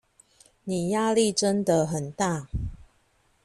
[0.63, 2.47] 你壓力真的很大